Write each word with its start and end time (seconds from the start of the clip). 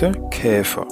Heute 0.00 0.18
Käfer. 0.30 0.88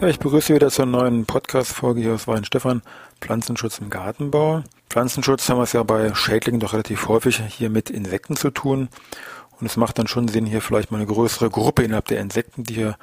Ja, 0.00 0.06
ich 0.06 0.20
begrüße 0.20 0.54
wieder 0.54 0.70
zur 0.70 0.86
neuen 0.86 1.26
Podcast-Folge 1.26 2.00
hier 2.00 2.14
aus 2.14 2.28
Weinstefan, 2.28 2.82
Pflanzenschutz 3.20 3.80
im 3.80 3.90
Gartenbau. 3.90 4.62
Pflanzenschutz 4.88 5.48
haben 5.48 5.58
wir 5.58 5.64
es 5.64 5.72
ja 5.72 5.82
bei 5.82 6.14
Schädlingen 6.14 6.60
doch 6.60 6.74
relativ 6.74 7.08
häufig 7.08 7.42
hier 7.48 7.68
mit 7.68 7.90
Insekten 7.90 8.36
zu 8.36 8.52
tun. 8.52 8.88
Und 9.58 9.66
es 9.66 9.76
macht 9.76 9.98
dann 9.98 10.06
schon 10.06 10.28
Sinn, 10.28 10.46
hier 10.46 10.62
vielleicht 10.62 10.92
mal 10.92 10.98
eine 10.98 11.08
größere 11.08 11.50
Gruppe 11.50 11.82
innerhalb 11.82 12.06
der 12.06 12.20
Insekten, 12.20 12.62
die 12.62 12.74
hier 12.74 12.96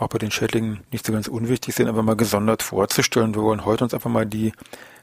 auch 0.00 0.08
bei 0.08 0.18
den 0.18 0.30
Schädlingen 0.30 0.80
nicht 0.90 1.06
so 1.06 1.12
ganz 1.12 1.28
unwichtig 1.28 1.74
sind, 1.74 1.88
einfach 1.88 2.02
mal 2.02 2.16
gesondert 2.16 2.62
vorzustellen. 2.62 3.34
Wir 3.34 3.42
wollen 3.42 3.64
heute 3.64 3.84
uns 3.84 3.94
einfach 3.94 4.10
mal 4.10 4.26
die 4.26 4.52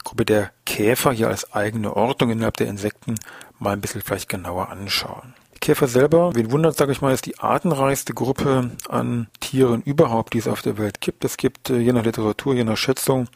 Gruppe 0.03 0.25
der 0.25 0.52
Käfer 0.66 1.11
hier 1.11 1.27
als 1.27 1.53
eigene 1.53 1.95
Ordnung 1.95 2.31
innerhalb 2.31 2.58
der 2.58 2.67
Insekten 2.67 3.16
mal 3.59 3.73
ein 3.73 3.81
bisschen 3.81 4.02
vielleicht 4.02 4.30
genauer 4.30 4.69
anschauen. 4.69 5.33
Die 5.53 5.59
Käfer 5.59 5.88
selber, 5.88 6.36
wen 6.36 6.52
wundert, 6.52 6.77
sage 6.77 6.91
ich 6.91 7.02
mal, 7.02 7.13
ist 7.13 7.25
die 7.25 7.39
artenreichste 7.39 8.13
Gruppe 8.13 8.71
an 8.89 9.27
Tieren 9.39 9.81
überhaupt, 9.81 10.33
die 10.33 10.38
es 10.38 10.47
auf 10.47 10.61
der 10.61 10.77
Welt 10.77 11.02
gibt. 11.02 11.25
Es 11.25 11.38
gibt 11.38 11.69
äh, 11.69 11.77
je 11.77 11.93
nach 11.93 12.03
Literatur, 12.03 12.53
je 12.53 12.64
nach 12.64 12.77
Schätzung 12.77 13.27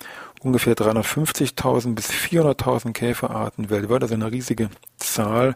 ungefähr 0.42 0.76
350.000 0.76 1.96
bis 1.96 2.10
400.000 2.10 2.94
Käferarten 2.94 3.70
weltweit, 3.70 4.04
also 4.04 4.14
eine 4.14 4.32
riesige 4.32 4.70
Zahl. 4.98 5.56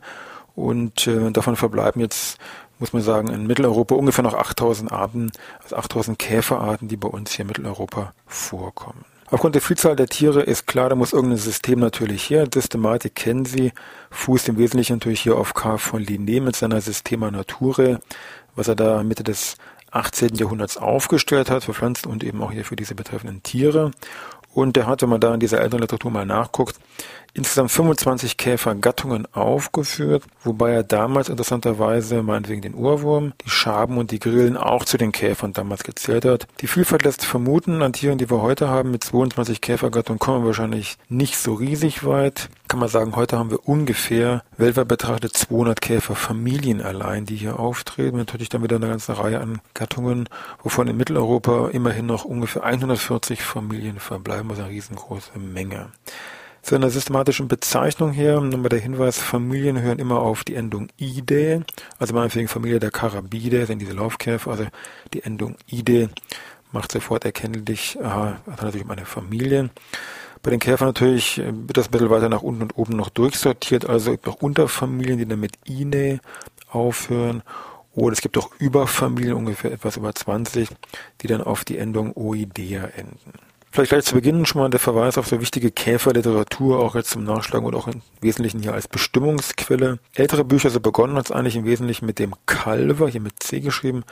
Und 0.55 1.05
äh, 1.05 1.31
davon 1.31 1.55
verbleiben 1.55 2.01
jetzt, 2.01 2.39
muss 2.79 2.93
man 2.93 3.01
sagen, 3.01 3.29
in 3.29 3.47
Mitteleuropa 3.47 3.95
ungefähr 3.95 4.23
noch 4.23 4.33
8000 4.33 4.91
Arten, 4.91 5.31
also 5.63 5.75
8000 5.75 6.19
Käferarten, 6.19 6.87
die 6.87 6.97
bei 6.97 7.07
uns 7.07 7.31
hier 7.31 7.43
in 7.43 7.47
Mitteleuropa 7.47 8.13
vorkommen. 8.27 9.05
Aufgrund 9.31 9.55
der 9.55 9.61
Vielzahl 9.61 9.95
der 9.95 10.07
Tiere 10.07 10.43
ist 10.43 10.67
klar, 10.67 10.89
da 10.89 10.95
muss 10.95 11.13
irgendein 11.13 11.39
System 11.39 11.79
natürlich 11.79 12.29
her. 12.29 12.47
Systematik 12.53 13.15
kennen 13.15 13.45
Sie, 13.45 13.73
fußt 14.11 14.49
im 14.49 14.57
Wesentlichen 14.57 14.93
natürlich 14.93 15.21
hier 15.21 15.35
auf 15.35 15.55
K. 15.55 15.77
von 15.77 16.03
Linné 16.03 16.41
mit 16.41 16.55
seiner 16.55 16.79
Systema 16.79 17.31
Naturae, 17.31 17.97
was 18.55 18.67
er 18.67 18.75
da 18.75 19.01
Mitte 19.01 19.23
des 19.23 19.57
18. 19.95 20.35
Jahrhunderts 20.35 20.77
aufgestellt 20.77 21.49
hat 21.49 21.63
für 21.63 21.73
Pflanzen 21.73 22.09
und 22.09 22.23
eben 22.23 22.41
auch 22.43 22.51
hier 22.51 22.65
für 22.65 22.75
diese 22.75 22.95
betreffenden 22.95 23.41
Tiere. 23.43 23.91
Und 24.55 24.77
der 24.77 24.87
hat, 24.87 25.01
wenn 25.01 25.09
man 25.09 25.19
da 25.19 25.33
in 25.33 25.41
dieser 25.41 25.59
älteren 25.59 25.81
Literatur 25.81 26.09
mal 26.09 26.25
nachguckt, 26.25 26.79
insgesamt 27.33 27.71
25 27.71 28.37
Käfergattungen 28.37 29.27
aufgeführt, 29.33 30.23
wobei 30.45 30.71
er 30.71 30.83
damals 30.83 31.27
interessanterweise 31.27 32.23
meinetwegen 32.23 32.61
den 32.61 32.73
Urwurm, 32.73 33.33
die 33.43 33.49
Schaben 33.49 33.97
und 33.97 34.11
die 34.11 34.19
Grillen 34.19 34.55
auch 34.55 34.85
zu 34.85 34.97
den 34.97 35.11
Käfern 35.11 35.51
damals 35.51 35.83
gezählt 35.83 36.23
hat. 36.23 36.47
Die 36.61 36.67
Vielfalt 36.67 37.03
lässt 37.03 37.25
vermuten, 37.25 37.81
an 37.81 37.91
Tieren, 37.91 38.17
die 38.17 38.29
wir 38.29 38.41
heute 38.41 38.69
haben, 38.69 38.91
mit 38.91 39.03
22 39.03 39.59
Käfergattungen 39.59 40.19
kommen 40.19 40.43
wir 40.43 40.47
wahrscheinlich 40.47 40.97
nicht 41.09 41.35
so 41.35 41.55
riesig 41.55 42.05
weit. 42.05 42.49
Kann 42.67 42.79
man 42.79 42.89
sagen, 42.89 43.15
heute 43.15 43.37
haben 43.37 43.51
wir 43.51 43.67
ungefähr 43.69 44.43
weltweit 44.57 44.87
betrachtet 44.87 45.37
200 45.37 45.79
Käferfamilien 45.81 46.81
allein, 46.81 47.25
die 47.25 47.35
hier 47.35 47.59
auftreten. 47.59 48.17
Natürlich 48.17 48.49
dann 48.49 48.63
wieder 48.63 48.77
eine 48.77 48.87
ganze 48.87 49.19
Reihe 49.19 49.39
an 49.39 49.61
Gattungen, 49.75 50.27
wovon 50.63 50.87
in 50.87 50.97
Mitteleuropa 50.97 51.69
immerhin 51.69 52.07
noch 52.07 52.25
ungefähr 52.25 52.63
140 52.63 53.43
Familien 53.43 53.99
verbleiben, 53.99 54.49
also 54.49 54.63
eine 54.63 54.71
riesengroße 54.71 55.37
Menge. 55.37 55.89
Zu 56.63 56.73
einer 56.73 56.89
systematischen 56.89 57.47
Bezeichnung 57.47 58.11
her, 58.11 58.41
nochmal 58.41 58.69
der 58.69 58.79
Hinweis, 58.79 59.19
Familien 59.19 59.79
hören 59.79 59.99
immer 59.99 60.19
auf 60.21 60.43
die 60.43 60.55
Endung 60.55 60.87
ide, 60.97 61.63
also 61.99 62.15
meinetwegen 62.15 62.47
Familie 62.47 62.79
der 62.79 62.89
Karabide, 62.89 63.67
sind 63.67 63.77
diese 63.77 63.93
Laufkäfer, 63.93 64.49
also 64.49 64.65
die 65.13 65.21
Endung 65.21 65.55
ide 65.67 66.09
macht 66.75 66.91
sofort 66.91 67.23
erkennlich, 67.25 67.97
aha, 68.03 68.37
hat 68.51 68.61
natürlich 68.61 68.83
um 68.83 68.91
eine 68.91 69.05
Familie. 69.05 69.69
Bei 70.45 70.51
den 70.51 70.59
Käfern 70.59 70.89
natürlich 70.89 71.37
wird 71.37 71.75
das 71.75 71.89
Mittel 71.89 72.11
weiter 72.11 72.29
nach 72.29 72.43
unten 72.43 72.61
und 72.61 72.77
oben 72.77 72.95
noch 72.95 73.09
durchsortiert, 73.09 73.89
also 73.89 74.11
gibt 74.11 74.27
auch 74.27 74.43
Unterfamilien, 74.43 75.17
die 75.17 75.25
dann 75.25 75.39
mit 75.39 75.53
ine 75.65 76.19
aufhören. 76.69 77.41
Oder 77.95 78.13
es 78.13 78.21
gibt 78.21 78.37
auch 78.37 78.51
Überfamilien, 78.59 79.33
ungefähr 79.33 79.71
etwas 79.71 79.97
über 79.97 80.13
20, 80.13 80.69
die 81.21 81.27
dann 81.27 81.41
auf 81.41 81.65
die 81.65 81.79
Endung 81.79 82.15
oidea 82.15 82.83
enden. 82.95 83.33
Vielleicht 83.75 83.89
gleich 83.89 84.05
zu 84.05 84.15
Beginn 84.15 84.45
schon 84.45 84.61
mal 84.61 84.69
der 84.69 84.79
Verweis 84.79 85.17
auf 85.17 85.27
so 85.27 85.41
wichtige 85.41 85.69
Käferliteratur, 85.69 86.79
auch 86.79 86.95
jetzt 86.95 87.09
zum 87.09 87.25
Nachschlagen 87.25 87.67
und 87.67 87.75
auch 87.75 87.89
im 87.89 88.01
Wesentlichen 88.21 88.61
hier 88.61 88.73
als 88.73 88.87
Bestimmungsquelle. 88.87 89.99
Ältere 90.13 90.45
Bücher, 90.45 90.69
so 90.69 90.79
begonnen 90.79 91.17
hat 91.17 91.25
es 91.25 91.31
eigentlich 91.33 91.57
im 91.57 91.65
Wesentlichen 91.65 92.05
mit 92.05 92.17
dem 92.17 92.35
Calver, 92.45 93.09
hier 93.09 93.19
mit 93.19 93.43
C 93.43 93.59
geschrieben, 93.59 94.05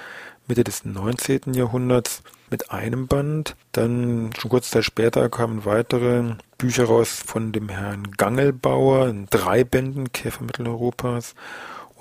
Mitte 0.47 0.65
des 0.65 0.83
19. 0.83 1.53
Jahrhunderts 1.53 2.23
mit 2.51 2.71
einem 2.71 3.07
Band. 3.07 3.55
Dann 3.71 4.31
schon 4.37 4.51
kurz 4.51 4.69
Zeit 4.69 4.83
später 4.83 5.29
kamen 5.29 5.63
weitere 5.63 6.35
Bücher 6.57 6.83
raus 6.83 7.23
von 7.25 7.53
dem 7.53 7.69
Herrn 7.69 8.11
Gangelbauer 8.17 9.07
in 9.07 9.27
drei 9.29 9.63
Bänden 9.63 10.11
Käfer 10.11 10.43
Mitteleuropas. 10.43 11.35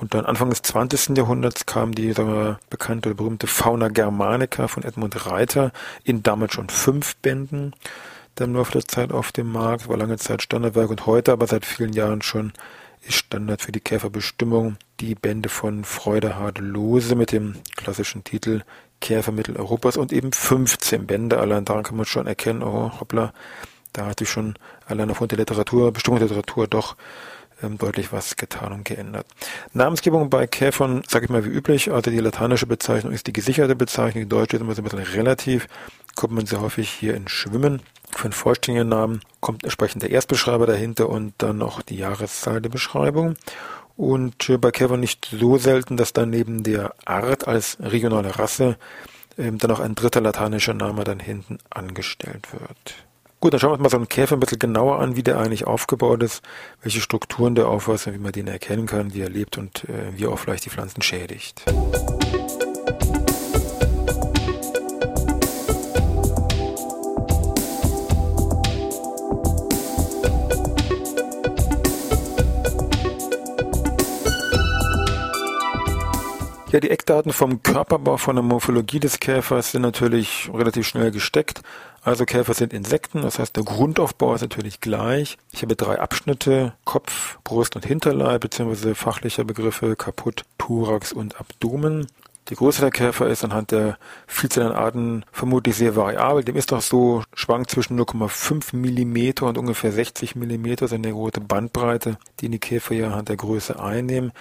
Und 0.02 0.14
dann 0.14 0.26
Anfang 0.26 0.50
des 0.50 0.62
20. 0.62 1.16
Jahrhunderts 1.16 1.64
kam 1.64 1.94
die 1.94 2.12
bekannte 2.68 3.10
oder 3.10 3.16
berühmte 3.16 3.46
Fauna 3.46 3.86
Germanica 3.86 4.66
von 4.66 4.82
Edmund 4.82 5.26
Reiter 5.26 5.70
in 6.02 6.24
damals 6.24 6.54
schon 6.54 6.68
fünf 6.70 7.14
Bänden. 7.18 7.72
Dann 8.34 8.50
nur 8.50 8.62
auf 8.62 8.72
der 8.72 8.84
Zeit 8.84 9.12
auf 9.12 9.30
dem 9.30 9.52
Markt, 9.52 9.88
war 9.88 9.96
lange 9.96 10.18
Zeit 10.18 10.42
Standardwerk 10.42 10.90
und 10.90 11.06
heute 11.06 11.30
aber 11.30 11.46
seit 11.46 11.64
vielen 11.64 11.92
Jahren 11.92 12.20
schon 12.20 12.52
ist 13.02 13.14
Standard 13.14 13.62
für 13.62 13.70
die 13.70 13.78
Käferbestimmung 13.78 14.76
die 14.98 15.14
Bände 15.14 15.48
von 15.48 15.84
Freudehard 15.84 16.58
Lose 16.58 17.14
mit 17.14 17.30
dem 17.30 17.54
klassischen 17.76 18.24
Titel 18.24 18.62
Käfer 19.00 19.30
Mitteleuropas 19.30 19.96
und 19.96 20.12
eben 20.12 20.32
15 20.32 21.06
Bände. 21.06 21.38
Allein 21.38 21.64
daran 21.64 21.84
kann 21.84 21.96
man 21.96 22.06
schon 22.06 22.26
erkennen, 22.26 22.64
oh 22.64 22.90
hoppla, 22.98 23.32
da 23.92 24.06
hat 24.06 24.18
sich 24.18 24.30
schon 24.30 24.54
allein 24.84 25.12
aufgrund 25.12 25.30
der 25.30 25.38
Literatur, 25.38 25.92
Bestimmung 25.92 26.18
der 26.18 26.26
Literatur 26.26 26.66
doch 26.66 26.96
ähm, 27.62 27.78
deutlich 27.78 28.12
was 28.12 28.36
getan 28.36 28.72
und 28.72 28.84
geändert. 28.84 29.26
Namensgebung 29.72 30.30
bei 30.30 30.46
Käfern, 30.46 31.02
sage 31.08 31.26
ich 31.26 31.30
mal 31.30 31.44
wie 31.44 31.50
üblich, 31.50 31.92
also 31.92 32.10
die 32.10 32.18
lateinische 32.18 32.66
Bezeichnung 32.66 33.12
ist 33.12 33.26
die 33.26 33.32
gesicherte 33.32 33.76
Bezeichnung, 33.76 34.24
die 34.24 34.28
deutsche 34.28 34.56
ist 34.56 34.62
immer 34.62 34.74
so 34.74 34.82
ein 34.82 34.84
bisschen 34.84 35.00
relativ, 35.00 35.68
kommt 36.14 36.34
man 36.34 36.46
sehr 36.46 36.60
häufig 36.60 36.90
hier 36.90 37.14
in 37.14 37.28
Schwimmen. 37.28 37.82
Für 38.10 38.24
einen 38.24 38.32
vollständigen 38.32 38.88
Namen 38.88 39.20
kommt 39.40 39.64
entsprechend 39.64 40.02
der 40.02 40.10
Erstbeschreiber 40.10 40.66
dahinter 40.66 41.08
und 41.08 41.34
dann 41.38 41.58
noch 41.58 41.80
die 41.82 41.96
Jahreszahl 41.96 42.60
der 42.60 42.68
Beschreibung. 42.68 43.36
Und 43.96 44.48
äh, 44.48 44.58
bei 44.58 44.70
Käfern 44.70 45.00
nicht 45.00 45.28
so 45.30 45.58
selten, 45.58 45.96
dass 45.96 46.12
dann 46.12 46.30
neben 46.30 46.62
der 46.62 46.94
Art 47.04 47.46
als 47.48 47.78
regionale 47.80 48.38
Rasse 48.38 48.76
ähm, 49.38 49.58
dann 49.58 49.70
noch 49.70 49.80
ein 49.80 49.94
dritter 49.94 50.20
lateinischer 50.20 50.74
Name 50.74 51.04
dann 51.04 51.20
hinten 51.20 51.58
angestellt 51.70 52.52
wird. 52.52 52.94
Gut, 53.42 53.52
dann 53.52 53.58
schauen 53.58 53.70
wir 53.70 53.74
uns 53.74 53.82
mal 53.82 53.90
so 53.90 53.96
einen 53.96 54.08
Käfer 54.08 54.36
ein 54.36 54.40
bisschen 54.40 54.60
genauer 54.60 55.00
an, 55.00 55.16
wie 55.16 55.24
der 55.24 55.40
eigentlich 55.40 55.66
aufgebaut 55.66 56.22
ist, 56.22 56.42
welche 56.80 57.00
Strukturen 57.00 57.56
der 57.56 57.66
aufweist 57.66 58.06
wie 58.06 58.18
man 58.18 58.30
den 58.30 58.46
erkennen 58.46 58.86
kann, 58.86 59.14
wie 59.14 59.20
er 59.20 59.28
lebt 59.28 59.58
und 59.58 59.82
äh, 59.88 60.16
wie 60.16 60.26
er 60.26 60.30
auch 60.30 60.38
vielleicht 60.38 60.64
die 60.64 60.70
Pflanzen 60.70 61.02
schädigt. 61.02 61.64
Ja, 76.72 76.80
die 76.80 76.88
Eckdaten 76.88 77.34
vom 77.34 77.62
Körperbau, 77.62 78.16
von 78.16 78.34
der 78.34 78.42
Morphologie 78.42 78.98
des 78.98 79.20
Käfers 79.20 79.72
sind 79.72 79.82
natürlich 79.82 80.50
relativ 80.54 80.86
schnell 80.86 81.10
gesteckt. 81.10 81.60
Also 82.00 82.24
Käfer 82.24 82.54
sind 82.54 82.72
Insekten, 82.72 83.20
das 83.20 83.38
heißt 83.38 83.54
der 83.54 83.62
Grundaufbau 83.62 84.34
ist 84.34 84.40
natürlich 84.40 84.80
gleich. 84.80 85.36
Ich 85.52 85.60
habe 85.60 85.76
drei 85.76 86.00
Abschnitte, 86.00 86.72
Kopf, 86.86 87.38
Brust 87.44 87.76
und 87.76 87.84
Hinterleib, 87.84 88.40
beziehungsweise 88.40 88.94
fachlicher 88.94 89.44
Begriffe 89.44 89.96
Kaput, 89.96 90.44
Thorax 90.56 91.12
und 91.12 91.38
Abdomen. 91.38 92.06
Die 92.48 92.54
Größe 92.54 92.80
der 92.80 92.90
Käfer 92.90 93.28
ist 93.28 93.44
anhand 93.44 93.70
der 93.70 93.98
Vielzahl 94.26 94.74
Arten 94.74 95.26
vermutlich 95.30 95.76
sehr 95.76 95.94
variabel. 95.94 96.42
Dem 96.42 96.56
ist 96.56 96.72
doch 96.72 96.80
so, 96.80 97.22
schwankt 97.34 97.70
zwischen 97.70 98.00
0,5 98.00 98.74
Millimeter 98.74 99.44
und 99.44 99.58
ungefähr 99.58 99.92
60 99.92 100.36
Millimeter, 100.36 100.88
sind 100.88 101.04
eine 101.04 101.14
große 101.14 101.42
Bandbreite, 101.42 102.16
die 102.40 102.48
die 102.48 102.58
Käfer 102.58 102.94
ja 102.94 103.08
anhand 103.08 103.28
der 103.28 103.36
Größe 103.36 103.78
einnehmen. 103.78 104.32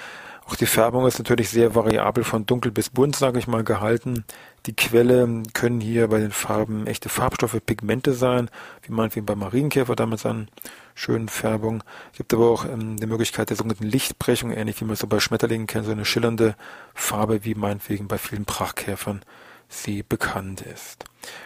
Auch 0.52 0.58
die 0.58 0.66
Färbung 0.66 1.08
ist 1.08 1.18
natürlich 1.18 1.50
sehr 1.50 1.76
variabel 1.76 2.26
von 2.26 2.46
dunkel 2.46 2.74
bis 2.74 2.90
bunt, 2.90 3.16
sage 3.16 3.40
ich 3.40 3.48
mal, 3.48 3.64
gehalten. 3.64 4.26
Die 4.66 4.76
Quelle 4.76 5.44
können 5.54 5.80
hier 5.80 6.10
bei 6.10 6.20
den 6.20 6.34
Farben 6.34 6.88
echte 6.88 7.08
Farbstoffe, 7.08 7.58
Pigmente 7.66 8.12
sein, 8.12 8.50
wie 8.82 8.92
meinetwegen 8.92 9.26
bei 9.26 9.36
Marienkäfer 9.36 9.96
damals 9.96 10.26
an 10.26 10.50
schönen 10.94 11.30
Färbung. 11.30 11.86
Es 12.12 12.18
gibt 12.18 12.34
aber 12.34 12.50
auch 12.50 12.66
ähm, 12.66 12.98
die 12.98 13.08
Möglichkeit 13.08 13.50
der 13.50 13.56
sogenannten 13.56 13.86
Lichtbrechung, 13.86 14.52
ähnlich 14.52 14.82
wie 14.82 14.86
man 14.86 14.98
so 14.98 15.08
bei 15.08 15.22
Schmetterlingen 15.22 15.68
kennt, 15.68 15.86
so 15.86 15.94
eine 15.94 16.04
schillernde 16.04 16.56
Farbe, 16.94 17.46
wie 17.46 17.56
meinetwegen 17.56 18.10
bei 18.10 18.18
vielen 18.18 18.44
Prachtkäfern 18.44 19.22
sie 19.70 20.04
bekannt 20.04 20.64
ist. 20.64 21.06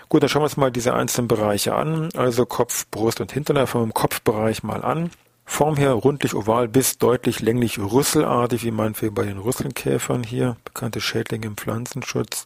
Gut, 0.09 0.23
dann 0.23 0.29
schauen 0.29 0.41
wir 0.41 0.45
uns 0.45 0.57
mal 0.57 0.71
diese 0.71 0.95
einzelnen 0.95 1.27
Bereiche 1.27 1.75
an. 1.75 2.09
Also 2.15 2.47
Kopf, 2.47 2.87
Brust 2.89 3.21
und 3.21 3.31
Hinterleib. 3.31 3.69
Fangen 3.69 3.83
wir 3.83 3.89
im 3.89 3.93
Kopfbereich 3.93 4.63
mal 4.63 4.83
an. 4.83 5.11
Form 5.45 5.77
her 5.77 5.91
rundlich 5.93 6.35
oval 6.35 6.67
bis 6.67 6.97
deutlich 6.97 7.39
länglich 7.39 7.79
rüsselartig, 7.79 8.63
wie 8.63 8.71
meinetwegen 8.71 9.13
bei 9.13 9.23
den 9.23 9.37
Rüsselkäfern 9.37 10.23
hier, 10.23 10.57
bekannte 10.65 10.99
Schädlinge 10.99 11.47
im 11.47 11.55
Pflanzenschutz. 11.55 12.45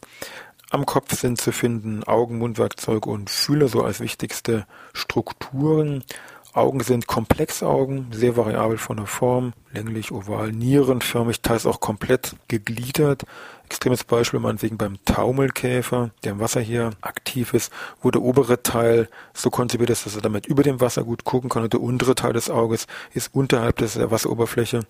Am 0.70 0.86
Kopf 0.86 1.18
sind 1.18 1.40
zu 1.40 1.50
finden 1.50 2.04
Augen, 2.04 2.38
Mundwerkzeuge 2.38 3.10
und 3.10 3.28
Fühler 3.28 3.66
so 3.66 3.82
als 3.82 3.98
wichtigste 3.98 4.66
Strukturen. 4.92 6.04
Augen 6.52 6.80
sind 6.80 7.06
Komplexaugen, 7.06 8.08
sehr 8.10 8.36
variabel 8.36 8.76
von 8.76 8.96
der 8.96 9.06
Form, 9.06 9.52
länglich, 9.72 10.10
oval, 10.10 10.50
nierenförmig, 10.50 11.42
teils 11.42 11.64
auch 11.64 11.80
komplett 11.80 12.34
gegliedert. 12.48 13.24
Extremes 13.66 14.02
Beispiel 14.02 14.40
meinetwegen 14.40 14.76
beim 14.76 14.98
Taumelkäfer, 15.04 16.10
der 16.24 16.32
im 16.32 16.40
Wasser 16.40 16.60
hier 16.60 16.90
aktiv 17.02 17.54
ist, 17.54 17.72
wo 18.02 18.10
der 18.10 18.22
obere 18.22 18.64
Teil 18.64 19.08
so 19.32 19.50
konzipiert 19.50 19.90
ist, 19.90 20.06
dass 20.06 20.16
er 20.16 20.22
damit 20.22 20.46
über 20.46 20.64
dem 20.64 20.80
Wasser 20.80 21.04
gut 21.04 21.22
gucken 21.24 21.50
kann 21.50 21.62
und 21.62 21.72
der 21.72 21.80
untere 21.80 22.16
Teil 22.16 22.32
des 22.32 22.50
Auges 22.50 22.88
ist 23.14 23.32
unterhalb 23.32 23.76
der 23.76 24.10
Wasseroberfläche 24.10 24.80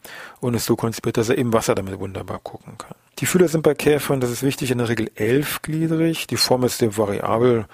und 0.40 0.54
ist 0.54 0.64
so 0.64 0.76
konzipiert, 0.76 1.18
dass 1.18 1.28
er 1.28 1.36
im 1.36 1.52
Wasser 1.52 1.74
damit 1.74 2.00
wunderbar 2.00 2.40
gucken 2.42 2.78
kann. 2.78 2.94
Die 3.18 3.26
Fühler 3.26 3.48
sind 3.48 3.62
bei 3.62 3.74
Käfern, 3.74 4.20
das 4.20 4.30
ist 4.30 4.42
wichtig, 4.42 4.70
in 4.70 4.78
der 4.78 4.88
Regel 4.88 5.10
elfgliedrig. 5.14 6.26
Die 6.26 6.38
Form 6.38 6.64
ist 6.64 6.78
sehr 6.78 6.96
variabel, 6.96 7.66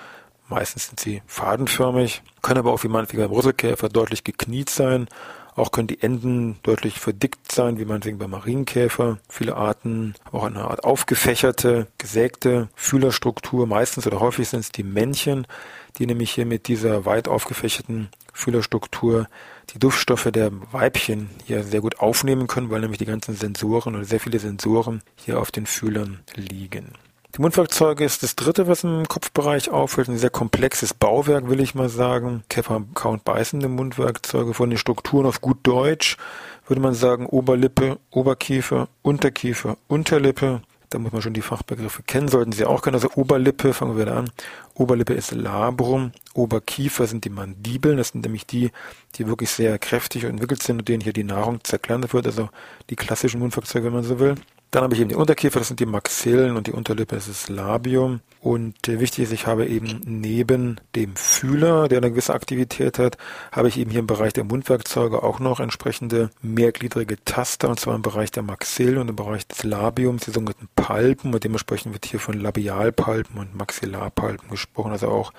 Meistens 0.48 0.86
sind 0.86 1.00
sie 1.00 1.22
fadenförmig, 1.26 2.22
können 2.42 2.58
aber 2.58 2.72
auch 2.72 2.84
wie 2.84 2.88
meinetwegen 2.88 3.22
beim 3.22 3.32
Rüsselkäfer 3.32 3.88
deutlich 3.88 4.24
gekniet 4.24 4.70
sein. 4.70 5.08
Auch 5.56 5.72
können 5.72 5.88
die 5.88 6.02
Enden 6.02 6.58
deutlich 6.62 7.00
verdickt 7.00 7.50
sein, 7.50 7.78
wie 7.78 7.86
meinetwegen 7.86 8.18
beim 8.18 8.30
Marienkäfer. 8.30 9.18
Viele 9.28 9.56
Arten 9.56 10.14
auch 10.30 10.44
eine 10.44 10.68
Art 10.68 10.84
aufgefächerte, 10.84 11.86
gesägte 11.96 12.68
Fühlerstruktur. 12.74 13.66
Meistens 13.66 14.06
oder 14.06 14.20
häufig 14.20 14.50
sind 14.50 14.60
es 14.60 14.70
die 14.70 14.82
Männchen, 14.82 15.46
die 15.98 16.06
nämlich 16.06 16.30
hier 16.30 16.44
mit 16.44 16.68
dieser 16.68 17.06
weit 17.06 17.26
aufgefächerten 17.26 18.10
Fühlerstruktur 18.34 19.28
die 19.70 19.78
Duftstoffe 19.78 20.30
der 20.30 20.52
Weibchen 20.72 21.30
hier 21.46 21.64
sehr 21.64 21.80
gut 21.80 22.00
aufnehmen 22.00 22.46
können, 22.46 22.68
weil 22.68 22.80
nämlich 22.80 22.98
die 22.98 23.06
ganzen 23.06 23.34
Sensoren 23.34 23.96
oder 23.96 24.04
sehr 24.04 24.20
viele 24.20 24.38
Sensoren 24.38 25.02
hier 25.16 25.40
auf 25.40 25.50
den 25.50 25.64
Fühlern 25.64 26.20
liegen. 26.34 26.92
Die 27.36 27.42
Mundwerkzeuge 27.42 28.02
ist 28.02 28.22
das 28.22 28.34
dritte, 28.34 28.66
was 28.66 28.82
im 28.82 29.06
Kopfbereich 29.08 29.68
auffällt. 29.68 30.08
Ein 30.08 30.16
sehr 30.16 30.30
komplexes 30.30 30.94
Bauwerk, 30.94 31.50
will 31.50 31.60
ich 31.60 31.74
mal 31.74 31.90
sagen. 31.90 32.44
Käfer 32.48 32.82
kauen 32.94 33.20
beißende 33.22 33.68
Mundwerkzeuge. 33.68 34.54
Von 34.54 34.70
den 34.70 34.78
Strukturen 34.78 35.26
auf 35.26 35.42
gut 35.42 35.58
Deutsch 35.62 36.16
würde 36.66 36.80
man 36.80 36.94
sagen 36.94 37.26
Oberlippe, 37.26 37.98
Oberkiefer, 38.10 38.88
Unterkiefer, 39.02 39.76
Unterlippe. 39.86 40.62
Da 40.88 40.98
muss 40.98 41.12
man 41.12 41.20
schon 41.20 41.34
die 41.34 41.42
Fachbegriffe 41.42 42.02
kennen, 42.04 42.28
sollten 42.28 42.52
Sie 42.52 42.64
auch 42.64 42.80
kennen. 42.80 42.94
Also 42.94 43.10
Oberlippe, 43.16 43.74
fangen 43.74 43.98
wir 43.98 44.06
da 44.06 44.20
an. 44.20 44.30
Oberlippe 44.72 45.12
ist 45.12 45.32
Labrum, 45.32 46.12
Oberkiefer 46.32 47.06
sind 47.06 47.26
die 47.26 47.30
Mandibeln, 47.30 47.98
das 47.98 48.10
sind 48.10 48.24
nämlich 48.24 48.46
die, 48.46 48.70
die 49.16 49.26
wirklich 49.26 49.50
sehr 49.50 49.78
kräftig 49.78 50.24
entwickelt 50.24 50.62
sind 50.62 50.78
und 50.78 50.88
denen 50.88 51.02
hier 51.02 51.12
die 51.12 51.24
Nahrung 51.24 51.62
zerkleinert 51.64 52.14
wird, 52.14 52.26
also 52.26 52.48
die 52.88 52.96
klassischen 52.96 53.40
Mundwerkzeuge, 53.40 53.84
wenn 53.84 53.92
man 53.92 54.04
so 54.04 54.18
will. 54.20 54.36
Dann 54.70 54.82
habe 54.82 54.94
ich 54.94 55.00
eben 55.00 55.08
die 55.08 55.14
Unterkiefer, 55.14 55.60
das 55.60 55.68
sind 55.68 55.80
die 55.80 55.86
Maxillen 55.86 56.56
und 56.56 56.66
die 56.66 56.72
Unterlippe 56.72 57.14
das 57.14 57.28
ist 57.28 57.48
das 57.48 57.56
Labium. 57.56 58.20
Und 58.40 58.88
äh, 58.88 59.00
wichtig 59.00 59.24
ist, 59.24 59.32
ich 59.32 59.46
habe 59.46 59.66
eben 59.66 60.00
neben 60.04 60.80
dem 60.94 61.16
Fühler, 61.16 61.88
der 61.88 61.98
eine 61.98 62.10
gewisse 62.10 62.34
Aktivität 62.34 62.98
hat, 62.98 63.16
habe 63.52 63.68
ich 63.68 63.78
eben 63.78 63.90
hier 63.90 64.00
im 64.00 64.06
Bereich 64.06 64.32
der 64.32 64.44
Mundwerkzeuge 64.44 65.22
auch 65.22 65.40
noch 65.40 65.60
entsprechende 65.60 66.30
mehrgliedrige 66.42 67.16
Taster, 67.24 67.68
und 67.68 67.80
zwar 67.80 67.94
im 67.94 68.02
Bereich 68.02 68.30
der 68.30 68.42
Maxillen 68.42 68.98
und 68.98 69.08
im 69.08 69.16
Bereich 69.16 69.46
des 69.46 69.64
Labiums, 69.64 70.26
die 70.26 70.30
sogenannten 70.32 70.68
Palpen, 70.76 71.32
und 71.32 71.42
dementsprechend 71.42 71.92
wird 71.92 72.06
hier 72.06 72.20
von 72.20 72.38
Labialpalpen 72.38 73.38
und 73.38 73.56
Maxillarpalpen 73.56 74.48
gesprochen, 74.50 74.92
also 74.92 75.08
auch 75.08 75.32